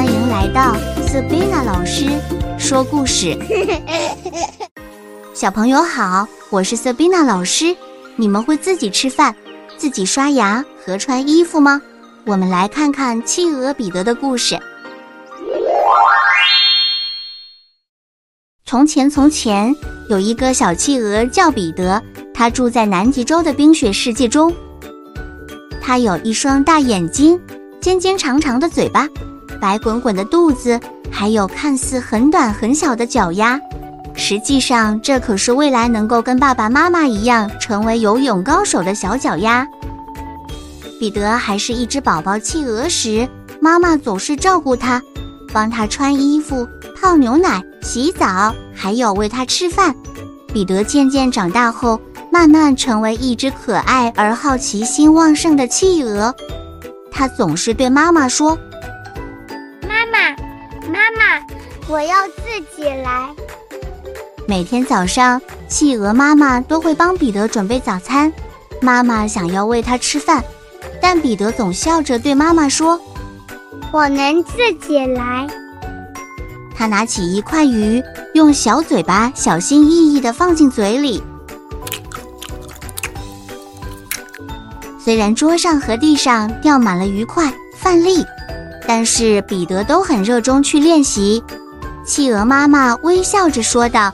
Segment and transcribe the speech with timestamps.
[0.00, 0.74] 欢迎来到
[1.06, 2.06] Sabina 老师
[2.58, 3.36] 说故事。
[5.34, 7.76] 小朋友好，我是 Sabina 老师。
[8.16, 9.36] 你们会自己吃饭、
[9.76, 11.82] 自己刷牙和穿衣服吗？
[12.24, 14.58] 我们来看看企鹅彼得的故事。
[18.64, 19.76] 从前，从前
[20.08, 24.50] 有一个小企鹅叫彼得，他住在南极洲的冰雪世界中。
[25.78, 27.38] 他有一双大眼睛。
[27.82, 29.08] 尖尖长长的嘴巴，
[29.60, 33.60] 白滚滚的肚子，还有看似很短很小的脚丫，
[34.14, 39.66] 实际上这可是未来能够跟爸爸妈妈一样成为游泳高手的小脚丫。
[40.98, 43.28] 彼得还是一只宝宝企鹅时，
[43.60, 45.02] 妈妈总是照顾他，
[45.52, 46.66] 帮他穿衣服、
[47.00, 49.94] 泡牛奶、洗澡，还有喂他吃饭。
[50.52, 56.34] 彼得渐渐长大后，慢慢成为一只可爱而好奇心旺盛的企鹅。
[57.10, 58.58] 他总是对妈妈说
[60.82, 61.46] ：“妈，妈妈，
[61.88, 62.42] 我要自
[62.76, 63.30] 己来。”
[64.46, 68.32] 每天早上，企鹅妈妈都会帮彼得准备早餐。
[68.80, 70.42] 妈妈想要喂他吃饭，
[71.00, 73.00] 但彼得总笑着对妈妈说
[73.92, 75.46] ：“我能自己来。”
[76.74, 81.22] 他拿起一块鱼，用小嘴巴小心翼翼地放进嘴里。
[84.98, 88.24] 虽然桌上和地上掉满了鱼块、饭粒，
[88.92, 91.40] 但是彼得都很热衷去练习。
[92.04, 94.12] 企鹅妈妈微笑着说道：“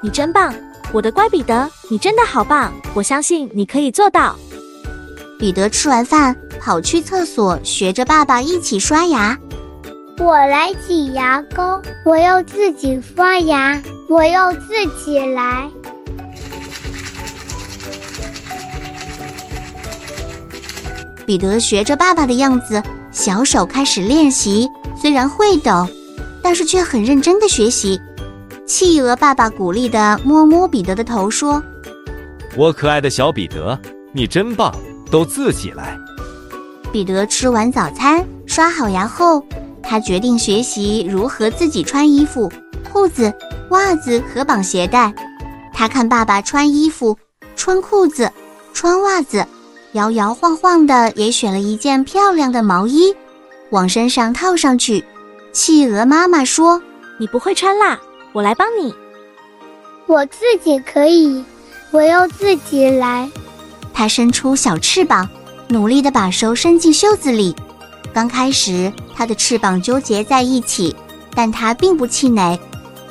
[0.00, 0.54] 你真棒，
[0.92, 2.72] 我的乖彼得，你真的好棒！
[2.94, 4.34] 我相信你可以做到。”
[5.38, 9.38] 彼得吃完饭跑去厕所，学着爸爸一起刷牙。
[10.18, 15.68] 我来挤牙膏，我要自己刷牙，我要自己来。
[21.26, 22.82] 彼得学着爸爸的样子，
[23.12, 24.68] 小手开始练习。
[25.00, 25.86] 虽然会抖，
[26.42, 28.00] 但是却很认真的学习。
[28.66, 31.62] 企鹅爸爸鼓励的摸摸彼得的头，说
[32.56, 33.78] ：“我可爱的小彼得，
[34.12, 34.74] 你真棒，
[35.10, 35.98] 都自己来。”
[36.92, 39.44] 彼得吃完早餐，刷好牙后，
[39.82, 42.50] 他决定学习如何自己穿衣服、
[42.92, 43.32] 裤子、
[43.70, 45.12] 袜子和绑鞋带。
[45.72, 47.16] 他看爸爸穿衣服、
[47.56, 48.30] 穿裤子、
[48.72, 49.44] 穿袜子。
[49.92, 53.14] 摇摇晃晃的，也选了一件漂亮的毛衣，
[53.70, 55.04] 往身上套上去。
[55.52, 56.80] 企鹅妈妈说
[57.20, 58.00] ：“你不会穿啦，
[58.32, 58.94] 我来帮你。”
[60.06, 61.44] 我自己可以，
[61.90, 63.30] 我要自己来。
[63.92, 65.28] 它伸出小翅膀，
[65.68, 67.54] 努力的把手伸进袖子里。
[68.14, 70.96] 刚开始，它的翅膀纠结在一起，
[71.34, 72.58] 但它并不气馁。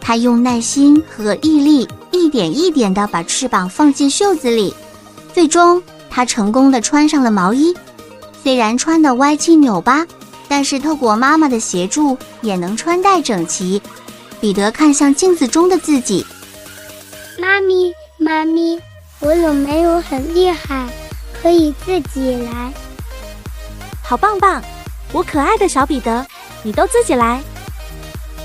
[0.00, 4.74] 它用耐心和毅力，一点一点的把翅膀放进袖子里，
[5.32, 5.80] 最终。
[6.14, 7.74] 他成功的穿上了毛衣，
[8.44, 10.06] 虽然穿的歪七扭八，
[10.46, 13.82] 但是透过妈妈的协助，也能穿戴整齐。
[14.40, 16.24] 彼得看向镜子中的自己，
[17.36, 18.78] 妈咪，妈咪，
[19.18, 20.86] 我有没有很厉害？
[21.42, 22.72] 可以自己来，
[24.00, 24.62] 好棒棒！
[25.12, 26.24] 我可爱的小彼得，
[26.62, 27.42] 你都自己来。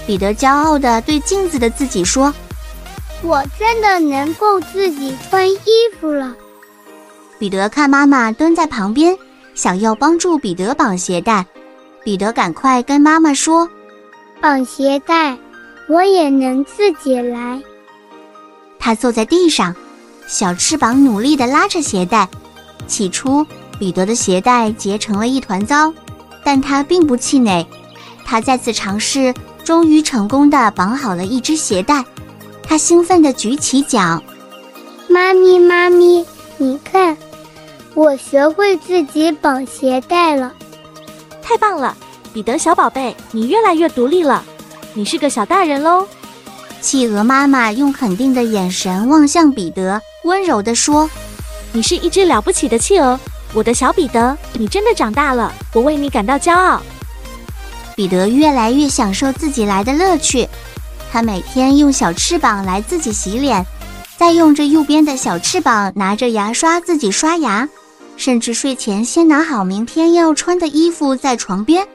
[0.08, 2.34] 彼得骄傲的对镜子的自己说
[3.22, 5.60] ：“我真的能够自己穿衣
[6.02, 6.34] 服了。”
[7.40, 9.18] 彼得看妈妈蹲在旁边，
[9.56, 11.46] 想要帮助彼得绑鞋带。
[12.04, 13.70] 彼得赶快跟妈妈说
[14.42, 15.38] ：“绑鞋带，
[15.88, 17.62] 我也能自己来。”
[18.78, 19.74] 他坐在地上，
[20.28, 22.28] 小翅膀努力地拉着鞋带。
[22.88, 23.46] 起初，
[23.78, 25.94] 彼得的鞋带结成了一团糟，
[26.44, 27.66] 但他并不气馁。
[28.26, 29.34] 他再次尝试，
[29.64, 32.04] 终于成功地绑好了一只鞋带。
[32.64, 34.22] 他兴奋地举起脚
[35.10, 36.26] ：“妈咪，妈咪，
[36.58, 37.18] 你看！”
[38.00, 40.54] 我学会自己绑鞋带了，
[41.42, 41.94] 太棒了，
[42.32, 44.42] 彼得小宝贝，你越来越独立了，
[44.94, 46.08] 你是个小大人喽。
[46.80, 51.10] 企鹅妈妈用肯定的眼神望向彼得，温柔地说
[51.74, 53.20] ：“你是一只了不起的企鹅，
[53.54, 56.82] 我的小彼得，你真的长大了，我为你感到骄傲。”
[57.98, 60.48] 彼得越来越享受自己来的乐趣，
[61.12, 63.66] 他每天用小翅膀来自己洗脸，
[64.18, 67.68] 再用着右边的小翅膀拿着牙刷自己刷牙。
[68.20, 71.88] 甚至睡前先拿好明天要穿的衣服在床边，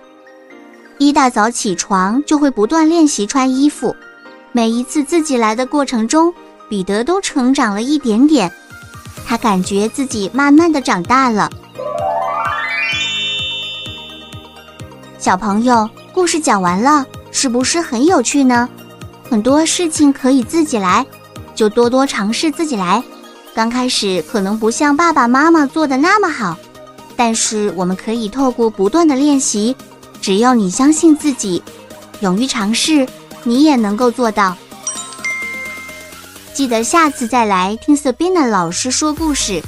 [0.96, 3.94] 一大早起床就会不断练习穿衣服。
[4.50, 6.32] 每一次自己来的过程中，
[6.66, 8.50] 彼得都成长了一点点，
[9.26, 11.50] 他感觉自己慢慢的长大了。
[15.18, 18.66] 小朋友，故事讲完了，是不是很有趣呢？
[19.28, 21.04] 很多事情可以自己来，
[21.54, 23.04] 就多多尝试自己来。
[23.54, 26.58] 刚开始可能不像爸爸妈妈做的那么好，
[27.16, 29.76] 但是我们可以透过不断的练习，
[30.20, 31.62] 只要你相信自己，
[32.18, 33.06] 勇于尝试，
[33.44, 34.56] 你也能够做到。
[36.52, 39.62] 记得下次再来听 Sabina 老师说故事。